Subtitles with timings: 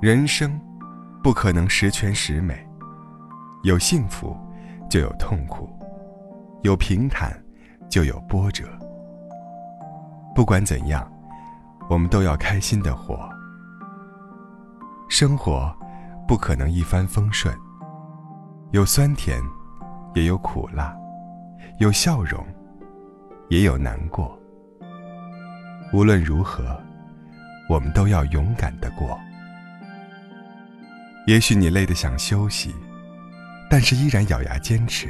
[0.00, 0.60] 人生
[1.24, 2.56] 不可能十全十美，
[3.64, 4.36] 有幸福
[4.88, 5.68] 就有痛苦，
[6.62, 7.36] 有平坦
[7.90, 8.64] 就有波折。
[10.36, 11.10] 不管怎样，
[11.90, 13.28] 我们都要开心的活。
[15.08, 15.74] 生活
[16.28, 17.52] 不可能一帆风顺，
[18.70, 19.42] 有酸甜，
[20.14, 20.96] 也有苦辣，
[21.80, 22.46] 有笑容，
[23.48, 24.38] 也有难过。
[25.92, 26.80] 无论如何，
[27.68, 29.18] 我们都要勇敢的过。
[31.28, 32.74] 也许你累得想休息，
[33.68, 35.08] 但是依然咬牙坚持；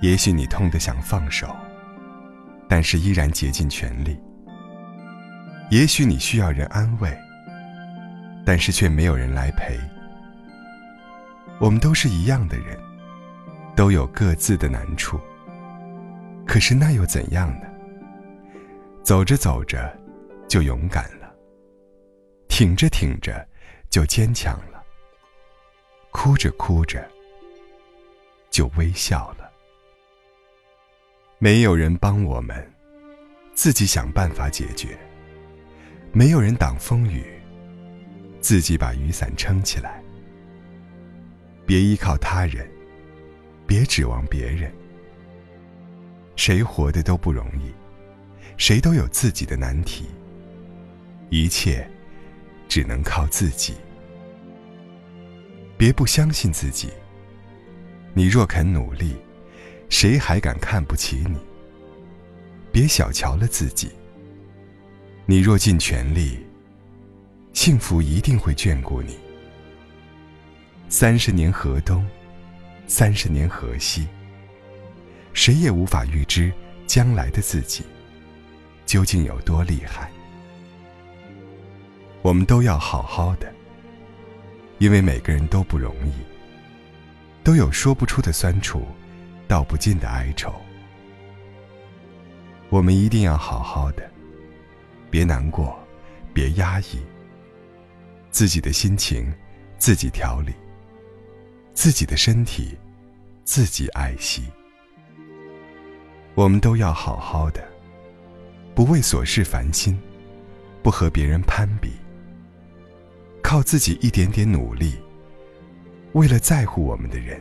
[0.00, 1.48] 也许你痛得想放手。
[2.68, 4.16] 但是依然竭尽全力。
[5.68, 7.12] 也许你需要人安慰，
[8.46, 9.76] 但是却没有人来陪。
[11.58, 12.78] 我们都是一样的人，
[13.74, 15.18] 都有各自的难处。
[16.46, 17.66] 可是那又怎样呢？
[19.02, 19.92] 走着走着，
[20.48, 21.26] 就勇敢了；
[22.46, 23.44] 挺着挺着，
[23.90, 24.73] 就坚强了；
[26.14, 27.04] 哭着哭着，
[28.48, 29.50] 就微笑了。
[31.38, 32.72] 没有人帮我们，
[33.52, 34.90] 自己想办法解决；
[36.12, 37.26] 没有人挡风雨，
[38.40, 40.00] 自己把雨伞撑起来。
[41.66, 42.70] 别依靠他人，
[43.66, 44.72] 别指望别人。
[46.36, 47.74] 谁活的都不容易，
[48.56, 50.06] 谁都有自己的难题。
[51.28, 51.86] 一切
[52.68, 53.74] 只能靠自己。
[55.76, 56.90] 别不相信自己，
[58.12, 59.16] 你若肯努力。
[59.90, 61.36] 谁还敢看不起你？
[62.72, 63.92] 别小瞧了自己。
[65.26, 66.44] 你若尽全力，
[67.52, 69.16] 幸福一定会眷顾你。
[70.88, 72.04] 三十年河东，
[72.86, 74.08] 三十年河西。
[75.32, 76.52] 谁也无法预知
[76.86, 77.84] 将来的自己
[78.86, 80.10] 究竟有多厉害。
[82.22, 83.52] 我们都要好好的，
[84.78, 86.12] 因为每个人都不容易，
[87.42, 88.86] 都有说不出的酸楚。
[89.46, 90.50] 道不尽的哀愁，
[92.70, 94.10] 我们一定要好好的，
[95.10, 95.78] 别难过，
[96.32, 96.98] 别压抑，
[98.30, 99.30] 自己的心情
[99.76, 100.54] 自己调理，
[101.74, 102.74] 自己的身体
[103.44, 104.44] 自己爱惜。
[106.34, 107.62] 我们都要好好的，
[108.74, 109.96] 不为琐事烦心，
[110.82, 111.90] 不和别人攀比，
[113.44, 114.94] 靠自己一点点努力，
[116.14, 117.38] 为了在乎我们的人。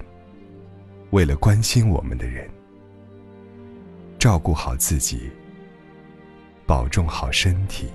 [1.12, 2.50] 为了关心我们的人，
[4.19, 5.31] 照顾好自己，
[6.66, 7.88] 保重好身体，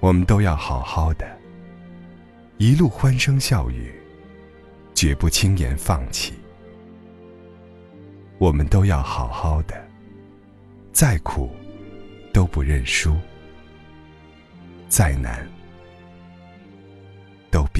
[0.00, 1.28] 我们都要好好的，
[2.56, 3.92] 一路欢声笑语，
[4.94, 6.32] 绝不轻言放弃。
[8.38, 9.86] 我们都要好好的，
[10.90, 11.50] 再苦
[12.32, 13.14] 都不认输，
[14.88, 15.46] 再难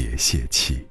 [0.00, 0.86] 别泄气。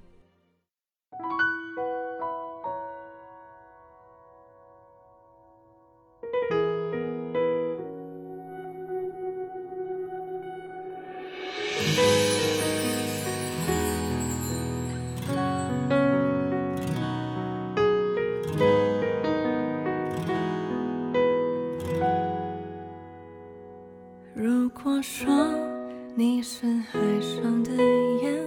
[24.34, 25.34] 如果说
[26.14, 27.72] 你是海上的
[28.22, 28.47] 烟，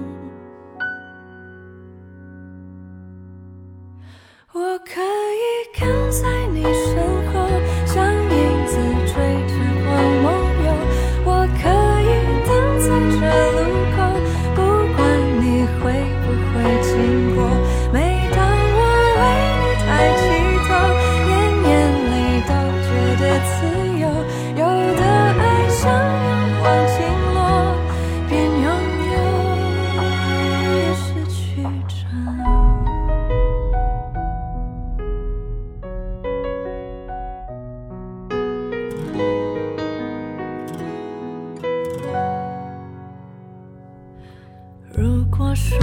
[45.01, 45.79] 如果说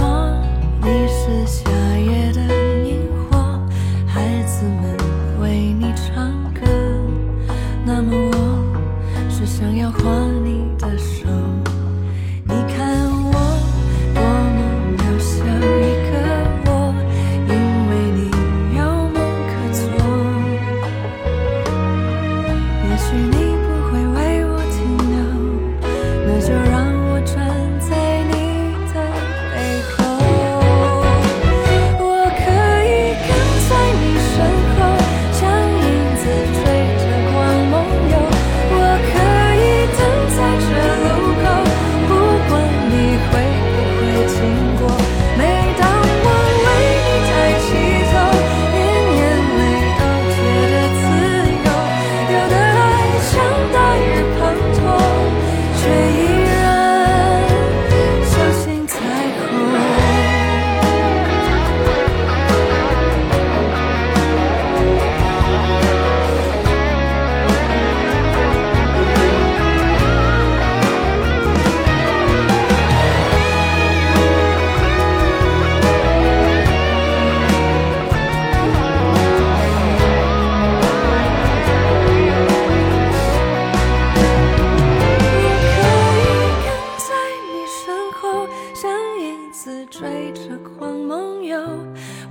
[0.81, 1.45] 你是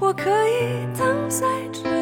[0.00, 1.97] 我可以等在这